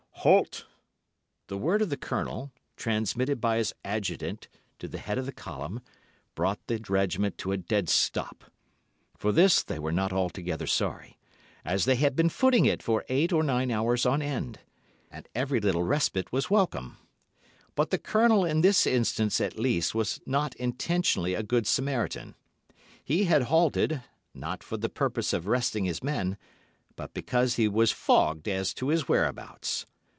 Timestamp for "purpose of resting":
24.87-25.85